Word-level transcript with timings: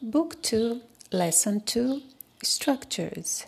Book 0.00 0.40
2, 0.42 0.80
Lesson 1.10 1.60
2 1.60 2.02
Structures. 2.40 3.46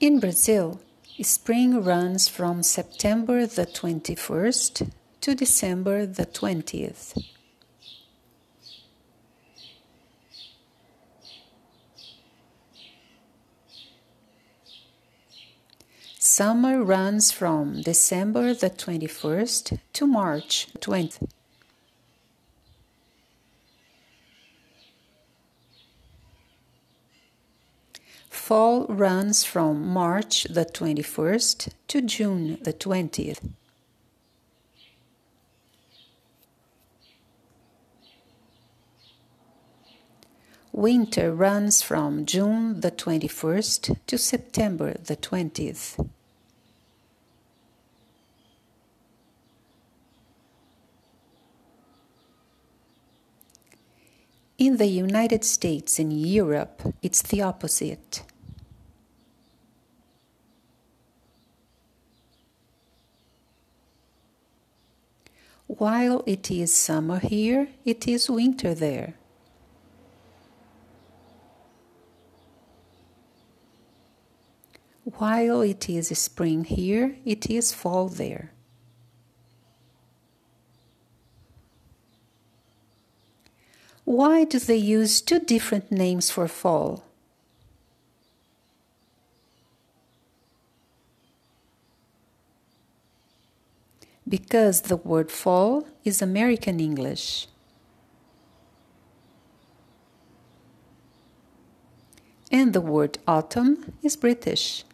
In 0.00 0.18
Brazil, 0.18 0.80
spring 1.20 1.84
runs 1.84 2.26
from 2.26 2.62
September 2.62 3.46
the 3.46 3.66
21st 3.66 4.90
to 5.20 5.34
December 5.34 6.06
the 6.06 6.24
20th. 6.24 7.22
Summer 16.18 16.82
runs 16.82 17.30
from 17.30 17.82
December 17.82 18.54
the 18.54 18.70
21st 18.70 19.78
to 19.92 20.06
March 20.06 20.68
20th. 20.80 21.35
Fall 28.46 28.86
runs 28.86 29.42
from 29.42 29.88
March 29.88 30.44
the 30.44 30.64
21st 30.64 31.72
to 31.88 32.00
June 32.00 32.58
the 32.62 32.72
20th. 32.72 33.40
Winter 40.70 41.34
runs 41.34 41.82
from 41.82 42.24
June 42.24 42.82
the 42.82 42.92
21st 42.92 43.98
to 44.06 44.16
September 44.16 44.94
the 44.94 45.16
20th. 45.16 46.08
In 54.56 54.76
the 54.76 54.86
United 54.86 55.44
States 55.44 55.98
and 55.98 56.12
Europe, 56.12 56.94
it's 57.02 57.22
the 57.22 57.42
opposite. 57.42 58.22
While 65.66 66.22
it 66.26 66.50
is 66.50 66.72
summer 66.72 67.18
here, 67.18 67.68
it 67.84 68.06
is 68.06 68.30
winter 68.30 68.74
there. 68.74 69.14
While 75.04 75.62
it 75.62 75.88
is 75.88 76.08
spring 76.18 76.64
here, 76.64 77.16
it 77.24 77.48
is 77.50 77.72
fall 77.72 78.08
there. 78.08 78.52
Why 84.04 84.44
do 84.44 84.60
they 84.60 84.76
use 84.76 85.20
two 85.20 85.40
different 85.40 85.90
names 85.90 86.30
for 86.30 86.46
fall? 86.46 87.05
Because 94.28 94.82
the 94.82 94.96
word 94.96 95.30
fall 95.30 95.86
is 96.04 96.20
American 96.20 96.80
English. 96.80 97.46
And 102.50 102.72
the 102.72 102.80
word 102.80 103.18
autumn 103.26 103.92
is 104.02 104.16
British. 104.16 104.84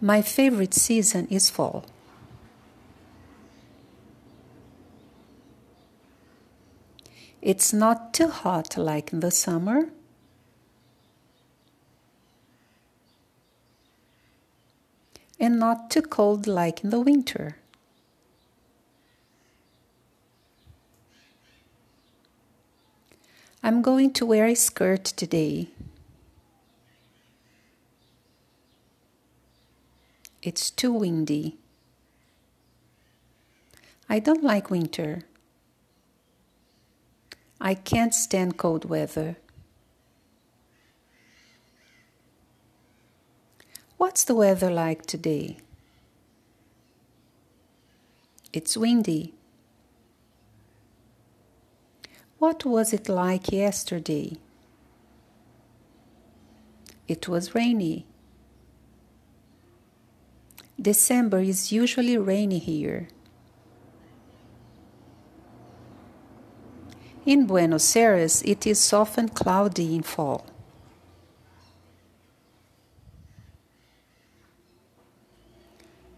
My 0.00 0.20
favorite 0.20 0.74
season 0.74 1.26
is 1.30 1.48
fall. 1.48 1.86
It's 7.40 7.72
not 7.72 8.12
too 8.12 8.28
hot 8.28 8.76
like 8.76 9.12
in 9.12 9.20
the 9.20 9.30
summer. 9.30 9.88
And 15.46 15.60
not 15.60 15.92
too 15.92 16.02
cold 16.02 16.48
like 16.48 16.82
in 16.82 16.90
the 16.90 16.98
winter. 16.98 17.58
I'm 23.62 23.80
going 23.80 24.12
to 24.14 24.26
wear 24.26 24.46
a 24.46 24.56
skirt 24.56 25.04
today. 25.04 25.68
It's 30.42 30.68
too 30.68 30.92
windy. 30.92 31.58
I 34.08 34.18
don't 34.18 34.42
like 34.42 34.68
winter. 34.68 35.22
I 37.60 37.74
can't 37.74 38.12
stand 38.12 38.56
cold 38.56 38.84
weather. 38.84 39.36
What's 44.16 44.24
the 44.24 44.34
weather 44.34 44.70
like 44.70 45.04
today? 45.04 45.58
It's 48.50 48.74
windy. 48.74 49.34
What 52.38 52.64
was 52.64 52.94
it 52.94 53.10
like 53.10 53.52
yesterday? 53.52 54.38
It 57.06 57.28
was 57.28 57.54
rainy. 57.54 58.06
December 60.80 61.40
is 61.40 61.70
usually 61.70 62.16
rainy 62.16 62.58
here. 62.58 63.08
In 67.26 67.46
Buenos 67.46 67.94
Aires, 67.94 68.40
it 68.46 68.66
is 68.66 68.94
often 68.94 69.28
cloudy 69.28 69.94
in 69.94 70.02
fall. 70.02 70.46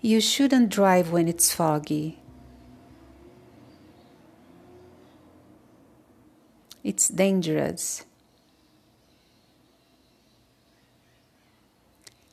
You 0.00 0.20
shouldn't 0.20 0.68
drive 0.68 1.10
when 1.10 1.26
it's 1.26 1.52
foggy. 1.52 2.20
It's 6.84 7.08
dangerous. 7.08 8.04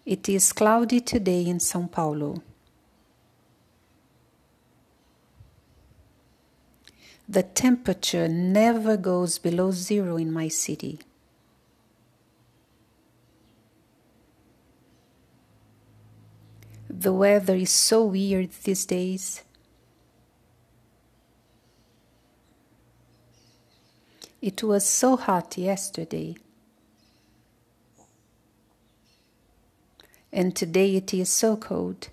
It 0.05 0.29
is 0.29 0.53
cloudy 0.53 0.99
today 0.99 1.47
in 1.47 1.57
São 1.57 1.91
Paulo. 1.91 2.43
The 7.27 7.41
temperature 7.41 8.27
never 8.27 8.97
goes 8.97 9.39
below 9.39 9.71
zero 9.71 10.17
in 10.17 10.31
my 10.31 10.47
city. 10.47 10.99
The 17.05 17.13
weather 17.13 17.55
is 17.55 17.69
so 17.69 18.03
weird 18.03 18.49
these 18.63 18.83
days. 18.83 19.43
It 24.41 24.63
was 24.63 24.89
so 24.89 25.15
hot 25.15 25.55
yesterday. 25.55 26.35
And 30.33 30.55
today 30.55 30.95
it 30.95 31.13
is 31.13 31.29
so 31.29 31.55
cold. 31.55 32.09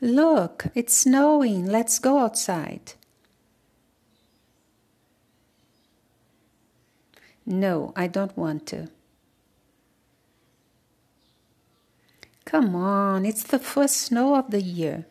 Look, 0.00 0.66
it's 0.74 0.96
snowing. 0.96 1.66
Let's 1.66 2.00
go 2.00 2.18
outside. 2.18 2.94
No, 7.46 7.92
I 7.94 8.08
don't 8.08 8.36
want 8.36 8.66
to. 8.66 8.88
Come 12.44 12.74
on, 12.74 13.24
it's 13.24 13.44
the 13.44 13.58
first 13.58 13.96
snow 13.96 14.36
of 14.36 14.50
the 14.50 14.60
year. 14.60 15.06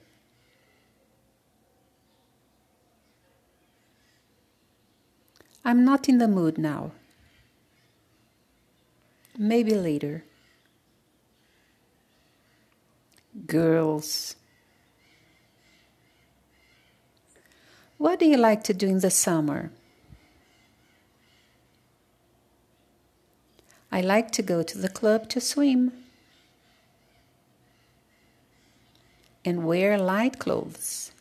I'm 5.64 5.86
not 5.86 6.10
in 6.10 6.18
the 6.18 6.28
mood 6.28 6.58
now. 6.58 6.92
Maybe 9.38 9.76
later. 9.76 10.24
Girls. 13.46 14.36
What 17.98 18.20
do 18.20 18.26
you 18.26 18.38
like 18.38 18.64
to 18.64 18.74
do 18.74 18.88
in 18.88 19.00
the 19.00 19.12
summer? 19.12 19.72
I 23.92 24.02
like 24.02 24.32
to 24.32 24.42
go 24.42 24.64
to 24.64 24.78
the 24.78 24.90
club 24.90 25.30
to 25.30 25.40
swim 25.40 25.92
and 29.44 29.66
wear 29.66 29.98
light 29.98 30.40
clothes. 30.40 31.12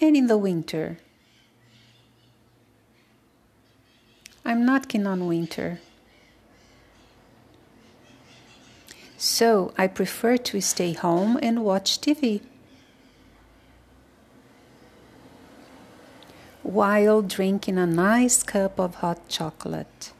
And 0.00 0.16
in 0.16 0.28
the 0.28 0.38
winter, 0.38 0.98
I'm 4.44 4.64
not 4.64 4.88
keen 4.88 5.06
on 5.06 5.26
winter. 5.26 5.80
So 9.18 9.74
I 9.76 9.88
prefer 9.88 10.36
to 10.36 10.60
stay 10.60 10.92
home 10.92 11.38
and 11.42 11.64
watch 11.64 12.00
TV. 12.00 12.40
While 16.62 17.22
drinking 17.22 17.78
a 17.78 17.86
nice 17.86 18.42
cup 18.42 18.78
of 18.78 18.96
hot 18.96 19.28
chocolate. 19.28 20.12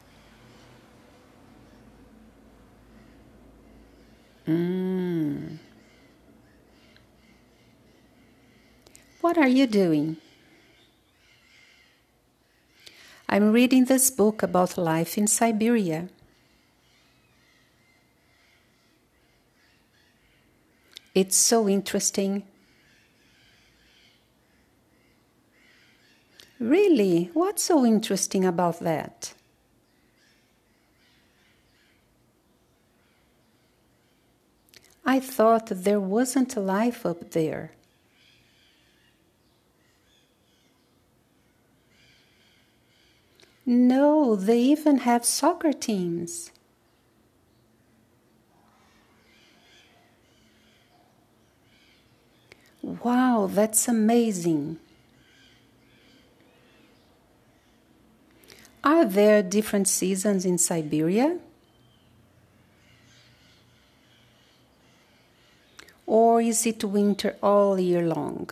Mmm. 4.49 5.59
What 9.21 9.37
are 9.37 9.47
you 9.47 9.67
doing? 9.67 10.17
I'm 13.27 13.51
reading 13.51 13.85
this 13.85 14.09
book 14.09 14.41
about 14.41 14.75
life 14.75 15.19
in 15.19 15.27
Siberia. 15.27 16.09
It's 21.13 21.37
so 21.37 21.69
interesting. 21.69 22.41
Really? 26.59 27.29
What's 27.33 27.61
so 27.61 27.85
interesting 27.85 28.45
about 28.45 28.79
that? 28.79 29.33
I 35.09 35.19
thought 35.19 35.71
there 35.71 35.99
wasn't 35.99 36.55
life 36.55 37.03
up 37.03 37.31
there. 37.31 37.71
No, 43.65 44.35
they 44.35 44.59
even 44.59 44.99
have 44.99 45.25
soccer 45.25 45.73
teams. 45.73 46.51
Wow, 52.83 53.49
that's 53.51 53.87
amazing. 53.87 54.77
Are 58.83 59.05
there 59.05 59.41
different 59.41 59.87
seasons 59.87 60.45
in 60.45 60.59
Siberia? 60.59 61.39
Or 66.39 66.41
is 66.41 66.65
it 66.65 66.85
winter 66.85 67.35
all 67.43 67.77
year 67.77 68.07
long? 68.07 68.49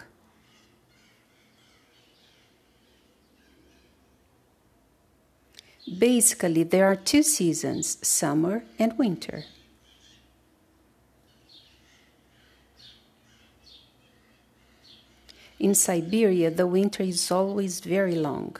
Basically, 5.98 6.64
there 6.64 6.86
are 6.86 6.98
two 6.98 7.24
seasons 7.24 7.98
summer 8.06 8.66
and 8.78 8.98
winter. 8.98 9.46
In 15.58 15.74
Siberia, 15.74 16.52
the 16.52 16.68
winter 16.68 17.04
is 17.04 17.32
always 17.32 17.80
very 17.80 18.16
long. 18.16 18.58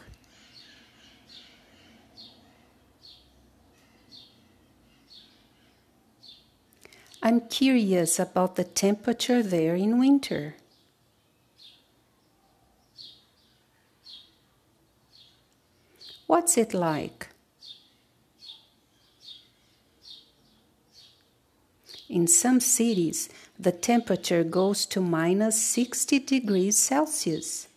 I'm 7.22 7.40
curious 7.48 8.18
about 8.18 8.54
the 8.56 8.64
temperature 8.64 9.42
there 9.42 9.74
in 9.74 9.98
winter. 9.98 10.54
What's 16.26 16.56
it 16.56 16.74
like? 16.74 17.28
In 22.08 22.26
some 22.26 22.60
cities, 22.60 23.28
the 23.58 23.72
temperature 23.72 24.44
goes 24.44 24.86
to 24.86 25.00
minus 25.00 25.60
60 25.60 26.20
degrees 26.20 26.78
Celsius. 26.78 27.68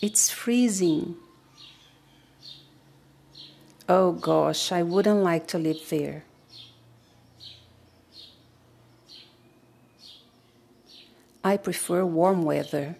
It's 0.00 0.30
freezing. 0.30 1.16
Oh 3.94 4.12
gosh, 4.12 4.72
I 4.72 4.82
wouldn't 4.82 5.22
like 5.22 5.46
to 5.48 5.58
live 5.58 5.90
there. 5.90 6.24
I 11.44 11.58
prefer 11.58 12.02
warm 12.02 12.42
weather. 12.42 12.96